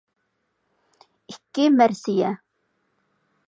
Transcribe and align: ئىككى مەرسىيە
ئىككى 1.33 1.69
مەرسىيە 1.77 2.35